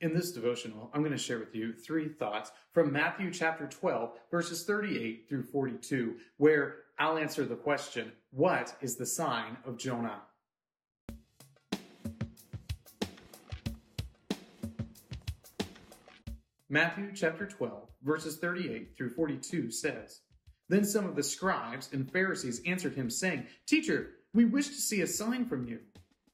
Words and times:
In 0.00 0.14
this 0.14 0.30
devotional, 0.30 0.90
I'm 0.94 1.00
going 1.00 1.10
to 1.10 1.18
share 1.18 1.40
with 1.40 1.56
you 1.56 1.72
three 1.72 2.08
thoughts 2.08 2.52
from 2.72 2.92
Matthew 2.92 3.32
chapter 3.32 3.66
12, 3.66 4.12
verses 4.30 4.64
38 4.64 5.28
through 5.28 5.42
42, 5.42 6.14
where 6.36 6.76
I'll 7.00 7.18
answer 7.18 7.44
the 7.44 7.56
question, 7.56 8.12
What 8.30 8.76
is 8.80 8.94
the 8.94 9.06
sign 9.06 9.56
of 9.64 9.76
Jonah? 9.76 10.22
Matthew 16.68 17.10
chapter 17.12 17.46
12, 17.46 17.88
verses 18.04 18.38
38 18.38 18.96
through 18.96 19.10
42 19.10 19.72
says, 19.72 20.20
Then 20.68 20.84
some 20.84 21.06
of 21.06 21.16
the 21.16 21.24
scribes 21.24 21.88
and 21.92 22.08
Pharisees 22.12 22.60
answered 22.64 22.94
him, 22.94 23.10
saying, 23.10 23.48
Teacher, 23.66 24.10
we 24.32 24.44
wish 24.44 24.68
to 24.68 24.74
see 24.74 25.00
a 25.00 25.08
sign 25.08 25.46
from 25.46 25.66
you. 25.66 25.80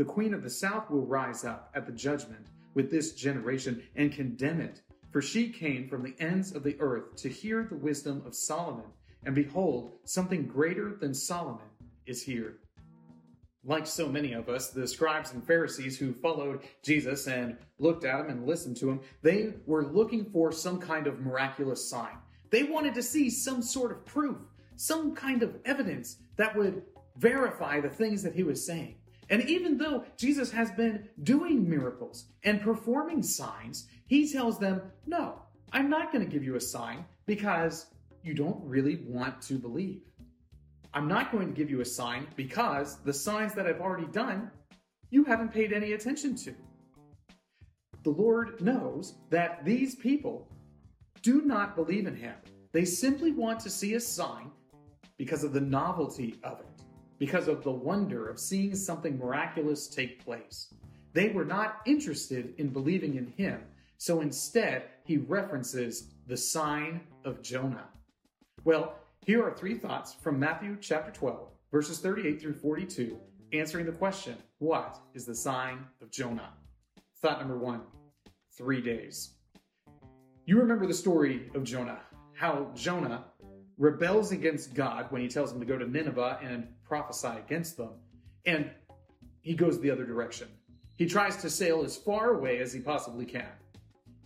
The 0.00 0.06
queen 0.06 0.32
of 0.32 0.42
the 0.42 0.48
south 0.48 0.88
will 0.88 1.04
rise 1.04 1.44
up 1.44 1.70
at 1.74 1.84
the 1.84 1.92
judgment 1.92 2.46
with 2.72 2.90
this 2.90 3.12
generation 3.12 3.82
and 3.96 4.10
condemn 4.10 4.58
it. 4.58 4.80
For 5.10 5.20
she 5.20 5.50
came 5.50 5.90
from 5.90 6.02
the 6.02 6.14
ends 6.18 6.52
of 6.52 6.62
the 6.62 6.80
earth 6.80 7.16
to 7.16 7.28
hear 7.28 7.64
the 7.64 7.76
wisdom 7.76 8.22
of 8.24 8.34
Solomon. 8.34 8.86
And 9.26 9.34
behold, 9.34 9.92
something 10.04 10.46
greater 10.46 10.96
than 10.98 11.12
Solomon 11.12 11.66
is 12.06 12.22
here. 12.22 12.60
Like 13.62 13.86
so 13.86 14.08
many 14.08 14.32
of 14.32 14.48
us, 14.48 14.70
the 14.70 14.88
scribes 14.88 15.34
and 15.34 15.46
Pharisees 15.46 15.98
who 15.98 16.14
followed 16.14 16.60
Jesus 16.82 17.26
and 17.26 17.58
looked 17.78 18.06
at 18.06 18.20
him 18.20 18.30
and 18.30 18.46
listened 18.46 18.78
to 18.78 18.88
him, 18.88 19.00
they 19.20 19.52
were 19.66 19.84
looking 19.84 20.24
for 20.24 20.50
some 20.50 20.80
kind 20.80 21.08
of 21.08 21.20
miraculous 21.20 21.86
sign. 21.90 22.16
They 22.48 22.62
wanted 22.62 22.94
to 22.94 23.02
see 23.02 23.28
some 23.28 23.60
sort 23.60 23.92
of 23.92 24.06
proof, 24.06 24.38
some 24.76 25.14
kind 25.14 25.42
of 25.42 25.58
evidence 25.66 26.16
that 26.36 26.56
would 26.56 26.84
verify 27.18 27.82
the 27.82 27.90
things 27.90 28.22
that 28.22 28.34
he 28.34 28.44
was 28.44 28.64
saying. 28.64 28.96
And 29.30 29.48
even 29.48 29.78
though 29.78 30.04
Jesus 30.16 30.50
has 30.50 30.72
been 30.72 31.08
doing 31.22 31.68
miracles 31.68 32.26
and 32.42 32.60
performing 32.60 33.22
signs, 33.22 33.86
he 34.06 34.30
tells 34.30 34.58
them, 34.58 34.82
No, 35.06 35.40
I'm 35.72 35.88
not 35.88 36.12
going 36.12 36.24
to 36.24 36.30
give 36.30 36.42
you 36.42 36.56
a 36.56 36.60
sign 36.60 37.04
because 37.26 37.86
you 38.24 38.34
don't 38.34 38.62
really 38.64 38.96
want 39.06 39.40
to 39.42 39.54
believe. 39.54 40.02
I'm 40.92 41.06
not 41.06 41.30
going 41.30 41.46
to 41.46 41.54
give 41.54 41.70
you 41.70 41.80
a 41.80 41.84
sign 41.84 42.26
because 42.34 42.96
the 43.04 43.12
signs 43.12 43.54
that 43.54 43.68
I've 43.68 43.80
already 43.80 44.08
done, 44.08 44.50
you 45.10 45.22
haven't 45.22 45.52
paid 45.52 45.72
any 45.72 45.92
attention 45.92 46.34
to. 46.36 46.54
The 48.02 48.10
Lord 48.10 48.60
knows 48.60 49.14
that 49.30 49.64
these 49.64 49.94
people 49.94 50.48
do 51.22 51.42
not 51.42 51.76
believe 51.76 52.08
in 52.08 52.16
Him. 52.16 52.34
They 52.72 52.84
simply 52.84 53.30
want 53.30 53.60
to 53.60 53.70
see 53.70 53.94
a 53.94 54.00
sign 54.00 54.50
because 55.18 55.44
of 55.44 55.52
the 55.52 55.60
novelty 55.60 56.40
of 56.42 56.58
it 56.58 56.66
because 57.20 57.48
of 57.48 57.62
the 57.62 57.70
wonder 57.70 58.28
of 58.28 58.40
seeing 58.40 58.74
something 58.74 59.18
miraculous 59.18 59.86
take 59.86 60.24
place. 60.24 60.72
They 61.12 61.28
were 61.28 61.44
not 61.44 61.82
interested 61.84 62.54
in 62.56 62.70
believing 62.70 63.16
in 63.16 63.26
him, 63.36 63.60
so 63.98 64.22
instead 64.22 64.84
he 65.04 65.18
references 65.18 66.14
the 66.26 66.36
sign 66.36 67.02
of 67.26 67.42
Jonah. 67.42 67.88
Well, 68.64 68.94
here 69.26 69.44
are 69.44 69.54
three 69.54 69.74
thoughts 69.74 70.14
from 70.14 70.40
Matthew 70.40 70.78
chapter 70.80 71.12
12, 71.12 71.48
verses 71.70 71.98
38 71.98 72.40
through 72.40 72.54
42, 72.54 73.18
answering 73.52 73.84
the 73.84 73.92
question, 73.92 74.36
What 74.58 74.98
is 75.12 75.26
the 75.26 75.34
sign 75.34 75.84
of 76.00 76.10
Jonah? 76.10 76.54
Thought 77.20 77.40
number 77.40 77.58
one, 77.58 77.82
three 78.56 78.80
days. 78.80 79.34
You 80.46 80.58
remember 80.58 80.86
the 80.86 80.94
story 80.94 81.50
of 81.54 81.64
Jonah, 81.64 82.00
how 82.32 82.70
Jonah 82.74 83.24
rebels 83.80 84.30
against 84.30 84.74
God 84.74 85.06
when 85.08 85.22
he 85.22 85.26
tells 85.26 85.50
him 85.50 85.58
to 85.58 85.64
go 85.64 85.78
to 85.78 85.90
Nineveh 85.90 86.38
and 86.42 86.68
prophesy 86.84 87.38
against 87.44 87.78
them. 87.78 87.92
And 88.44 88.70
he 89.40 89.54
goes 89.54 89.80
the 89.80 89.90
other 89.90 90.04
direction. 90.04 90.48
He 90.96 91.06
tries 91.06 91.38
to 91.38 91.48
sail 91.48 91.82
as 91.82 91.96
far 91.96 92.34
away 92.34 92.58
as 92.58 92.74
he 92.74 92.80
possibly 92.80 93.24
can. 93.24 93.48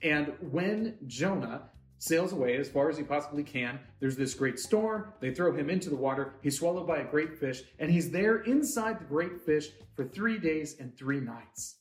And 0.03 0.33
when 0.51 0.99
Jonah 1.07 1.63
sails 1.99 2.33
away 2.33 2.57
as 2.57 2.69
far 2.69 2.91
as 2.91 2.99
he 2.99 3.05
possibly 3.05 3.45
can, 3.45 3.79
there's 4.01 4.17
this 4.17 4.35
great 4.35 4.59
storm. 4.59 5.13
They 5.21 5.33
throw 5.33 5.55
him 5.55 5.71
into 5.71 5.89
the 5.89 5.97
water. 5.97 6.35
He's 6.43 6.59
swallowed 6.59 6.89
by 6.89 6.99
a 6.99 7.05
great 7.05 7.39
fish, 7.39 7.63
and 7.79 7.91
he's 7.91 8.11
there 8.11 8.39
inside 8.39 9.01
the 9.01 9.05
great 9.05 9.41
fish 9.41 9.69
for 9.95 10.05
three 10.05 10.39
days 10.39 10.77
and 10.81 10.95
three 10.99 11.21
nights. 11.21 11.77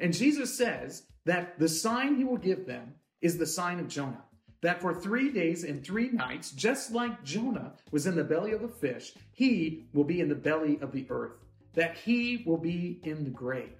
And 0.00 0.14
Jesus 0.14 0.56
says 0.56 1.02
that 1.26 1.58
the 1.58 1.68
sign 1.68 2.16
he 2.16 2.24
will 2.24 2.38
give 2.38 2.66
them 2.66 2.94
is 3.20 3.36
the 3.36 3.46
sign 3.46 3.80
of 3.80 3.88
Jonah 3.88 4.24
that 4.60 4.80
for 4.80 4.94
three 4.94 5.30
days 5.30 5.64
and 5.64 5.84
three 5.84 6.10
nights, 6.10 6.50
just 6.50 6.92
like 6.92 7.22
Jonah 7.24 7.74
was 7.90 8.06
in 8.06 8.16
the 8.16 8.24
belly 8.24 8.52
of 8.52 8.62
the 8.62 8.68
fish, 8.68 9.12
he 9.32 9.86
will 9.92 10.04
be 10.04 10.20
in 10.20 10.28
the 10.28 10.34
belly 10.34 10.78
of 10.80 10.92
the 10.92 11.06
earth, 11.10 11.44
that 11.74 11.96
he 11.96 12.42
will 12.46 12.56
be 12.56 13.00
in 13.04 13.24
the 13.24 13.30
grave. 13.30 13.78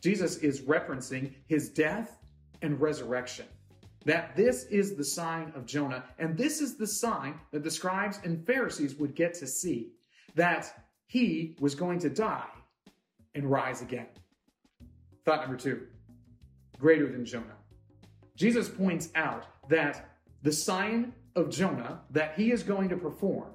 Jesus 0.00 0.36
is 0.38 0.62
referencing 0.62 1.32
his 1.46 1.70
death 1.70 2.18
and 2.60 2.80
resurrection. 2.80 3.46
That 4.04 4.34
this 4.34 4.64
is 4.64 4.96
the 4.96 5.04
sign 5.04 5.52
of 5.54 5.64
Jonah, 5.64 6.04
and 6.18 6.36
this 6.36 6.60
is 6.60 6.76
the 6.76 6.86
sign 6.86 7.38
that 7.52 7.62
the 7.62 7.70
scribes 7.70 8.18
and 8.24 8.44
Pharisees 8.44 8.96
would 8.96 9.14
get 9.14 9.34
to 9.34 9.46
see 9.46 9.92
that 10.34 10.72
he 11.06 11.56
was 11.60 11.74
going 11.74 12.00
to 12.00 12.10
die 12.10 12.48
and 13.34 13.48
rise 13.48 13.80
again. 13.80 14.08
Thought 15.24 15.42
number 15.42 15.56
two 15.56 15.86
greater 16.78 17.06
than 17.06 17.24
Jonah. 17.24 17.56
Jesus 18.34 18.68
points 18.68 19.10
out 19.14 19.46
that 19.68 20.11
the 20.42 20.52
sign 20.52 21.12
of 21.34 21.50
Jonah 21.50 22.00
that 22.10 22.34
he 22.36 22.50
is 22.50 22.62
going 22.62 22.88
to 22.90 22.96
perform 22.96 23.50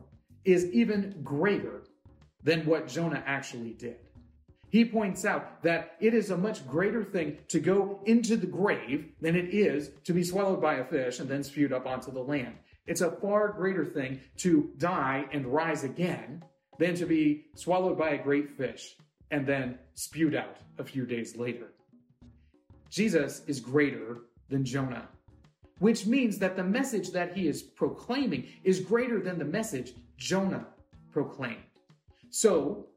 is 0.46 0.66
even 0.72 1.20
greater 1.24 1.84
than 2.44 2.66
what 2.66 2.88
Jonah 2.88 3.24
actually 3.26 3.74
did. 3.74 3.98
He 4.70 4.84
points 4.84 5.26
out 5.26 5.64
that 5.64 5.96
it 6.00 6.14
is 6.14 6.30
a 6.30 6.38
much 6.38 6.68
greater 6.68 7.04
thing 7.04 7.38
to 7.50 7.60
go 7.60 8.02
into 8.06 8.36
the 8.36 8.48
grave 8.48 9.14
than 9.22 9.36
it 9.36 9.54
is 9.54 9.92
to 10.04 10.14
be 10.14 10.24
swallowed 10.24 10.62
by 10.62 10.76
a 10.76 10.86
fish 10.86 11.20
and 11.20 11.30
then 11.30 11.44
spewed 11.44 11.72
up 11.72 11.86
onto 11.86 12.12
the 12.12 12.22
land. 12.22 12.56
It's 12.86 13.02
a 13.02 13.12
far 13.12 13.50
greater 13.50 13.86
thing 13.86 14.20
to 14.38 14.72
die 14.78 15.26
and 15.32 15.46
rise 15.46 15.84
again 15.84 16.44
than 16.80 16.96
to 16.96 17.06
be 17.06 17.46
swallowed 17.56 17.98
by 17.98 18.12
a 18.12 18.24
great 18.24 18.50
fish 18.50 18.96
and 19.32 19.46
then 19.46 19.78
spewed 19.96 20.36
out 20.36 20.58
a 20.78 20.84
few 20.84 21.06
days 21.06 21.36
later. 21.36 21.74
Jesus 22.90 23.42
is 23.48 23.60
greater 23.60 24.20
than 24.50 24.64
Jonah 24.64 25.08
which 25.80 26.06
means 26.06 26.40
that 26.40 26.56
the 26.56 26.64
message 26.64 27.12
that 27.12 27.36
he 27.36 27.48
is 27.48 27.62
proclaiming 27.62 28.48
is 28.64 28.80
greater 28.80 29.20
than 29.20 29.38
the 29.38 29.46
message 29.46 29.94
Jonah 30.18 30.66
proclaimed. 31.12 31.58
So, 32.30 32.88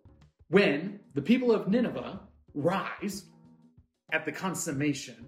when 0.48 1.00
the 1.14 1.22
people 1.22 1.52
of 1.52 1.68
Nineveh 1.68 2.20
rise 2.54 3.24
at 4.12 4.24
the 4.24 4.32
consummation, 4.32 5.26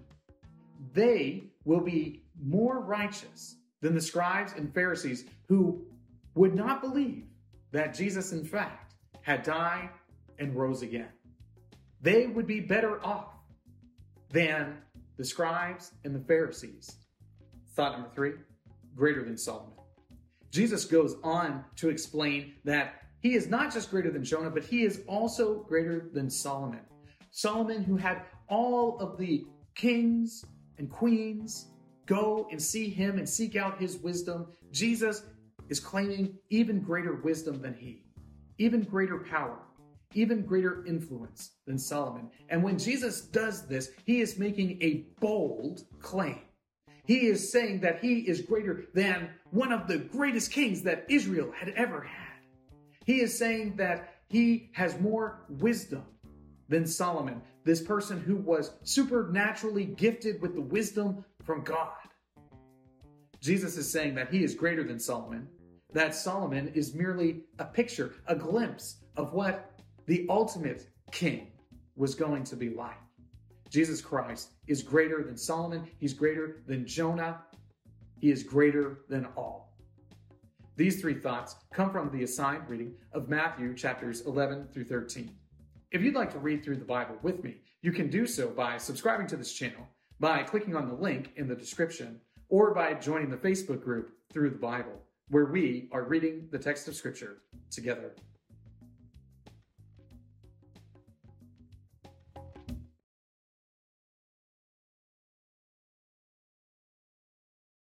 they 0.93 1.43
will 1.63 1.79
be 1.79 2.23
more 2.41 2.79
righteous 2.79 3.55
than 3.81 3.95
the 3.95 4.01
scribes 4.01 4.53
and 4.53 4.73
Pharisees 4.73 5.25
who 5.47 5.85
would 6.35 6.55
not 6.55 6.81
believe 6.81 7.25
that 7.71 7.93
Jesus, 7.93 8.31
in 8.33 8.43
fact, 8.43 8.95
had 9.21 9.43
died 9.43 9.89
and 10.39 10.55
rose 10.55 10.81
again. 10.81 11.09
They 12.01 12.27
would 12.27 12.47
be 12.47 12.59
better 12.59 13.03
off 13.05 13.33
than 14.31 14.77
the 15.17 15.23
scribes 15.23 15.91
and 16.03 16.13
the 16.13 16.19
Pharisees 16.19 17.02
Thought 17.73 17.93
number 17.93 18.09
three 18.13 18.33
greater 18.95 19.23
than 19.23 19.37
Solomon. 19.37 19.73
Jesus 20.51 20.85
goes 20.85 21.15
on 21.23 21.65
to 21.77 21.89
explain 21.89 22.53
that 22.63 23.01
he 23.21 23.33
is 23.33 23.47
not 23.47 23.73
just 23.73 23.89
greater 23.89 24.11
than 24.11 24.23
Jonah, 24.23 24.51
but 24.51 24.63
he 24.63 24.83
is 24.83 25.01
also 25.07 25.63
greater 25.63 26.09
than 26.13 26.29
Solomon. 26.29 26.81
Solomon, 27.31 27.83
who 27.83 27.97
had 27.97 28.21
all 28.47 28.99
of 28.99 29.17
the 29.17 29.45
kings 29.73 30.45
and 30.77 30.89
queens 30.91 31.69
go 32.05 32.47
and 32.51 32.61
see 32.61 32.89
him 32.89 33.17
and 33.17 33.27
seek 33.27 33.55
out 33.55 33.79
his 33.79 33.97
wisdom, 33.97 34.47
Jesus 34.71 35.23
is 35.69 35.79
claiming 35.79 36.37
even 36.49 36.81
greater 36.81 37.15
wisdom 37.15 37.61
than 37.61 37.73
he, 37.73 38.03
even 38.59 38.81
greater 38.81 39.19
power, 39.19 39.59
even 40.13 40.45
greater 40.45 40.85
influence 40.85 41.53
than 41.65 41.79
Solomon. 41.79 42.29
And 42.49 42.61
when 42.61 42.77
Jesus 42.77 43.21
does 43.21 43.65
this, 43.65 43.89
he 44.05 44.21
is 44.21 44.37
making 44.37 44.79
a 44.83 45.05
bold 45.19 45.85
claim. 45.99 46.41
He 47.05 47.27
is 47.27 47.51
saying 47.51 47.81
that 47.81 47.99
he 47.99 48.19
is 48.19 48.41
greater 48.41 48.85
than 48.93 49.29
one 49.51 49.71
of 49.71 49.87
the 49.87 49.97
greatest 49.97 50.51
kings 50.51 50.81
that 50.83 51.05
Israel 51.09 51.51
had 51.51 51.69
ever 51.69 52.01
had. 52.01 52.39
He 53.05 53.19
is 53.19 53.37
saying 53.37 53.75
that 53.75 54.15
he 54.29 54.69
has 54.73 54.99
more 54.99 55.45
wisdom 55.49 56.03
than 56.69 56.87
Solomon, 56.87 57.41
this 57.65 57.81
person 57.81 58.19
who 58.19 58.37
was 58.37 58.71
supernaturally 58.83 59.85
gifted 59.85 60.41
with 60.41 60.55
the 60.55 60.61
wisdom 60.61 61.25
from 61.43 61.63
God. 61.63 61.91
Jesus 63.41 63.75
is 63.75 63.91
saying 63.91 64.15
that 64.15 64.31
he 64.31 64.43
is 64.43 64.55
greater 64.55 64.83
than 64.83 64.97
Solomon, 64.97 65.49
that 65.91 66.15
Solomon 66.15 66.69
is 66.69 66.95
merely 66.95 67.43
a 67.59 67.65
picture, 67.65 68.13
a 68.27 68.35
glimpse 68.35 69.03
of 69.17 69.33
what 69.33 69.73
the 70.05 70.25
ultimate 70.29 70.87
king 71.11 71.51
was 71.97 72.15
going 72.15 72.45
to 72.45 72.55
be 72.55 72.69
like. 72.69 72.97
Jesus 73.73 74.01
Christ 74.01 74.51
is 74.67 74.83
greater 74.83 75.23
than 75.23 75.35
Solomon, 75.35 75.89
he's 75.97 76.13
greater 76.13 76.61
than 76.67 76.85
Jonah, 76.85 77.39
he 78.19 78.29
is 78.29 78.43
greater 78.43 78.99
than 79.09 79.25
all. 79.35 79.73
These 80.75 81.01
three 81.01 81.15
thoughts 81.15 81.55
come 81.73 81.89
from 81.89 82.11
the 82.11 82.21
assigned 82.21 82.69
reading 82.69 82.93
of 83.13 83.29
Matthew 83.29 83.73
chapters 83.73 84.27
11 84.27 84.67
through 84.71 84.83
13. 84.83 85.35
If 85.89 86.03
you'd 86.03 86.13
like 86.13 86.31
to 86.33 86.37
read 86.37 86.63
through 86.63 86.75
the 86.75 86.85
Bible 86.85 87.15
with 87.23 87.43
me, 87.43 87.61
you 87.81 87.91
can 87.91 88.11
do 88.11 88.27
so 88.27 88.47
by 88.49 88.77
subscribing 88.77 89.25
to 89.25 89.37
this 89.37 89.51
channel, 89.51 89.87
by 90.19 90.43
clicking 90.43 90.75
on 90.75 90.87
the 90.87 90.93
link 90.93 91.31
in 91.35 91.47
the 91.47 91.55
description, 91.55 92.21
or 92.49 92.75
by 92.75 92.93
joining 92.93 93.31
the 93.31 93.37
Facebook 93.37 93.83
group 93.83 94.11
Through 94.31 94.51
the 94.51 94.57
Bible, 94.57 95.01
where 95.29 95.45
we 95.45 95.89
are 95.91 96.03
reading 96.03 96.47
the 96.51 96.59
text 96.59 96.87
of 96.87 96.93
Scripture 96.93 97.37
together. 97.71 98.13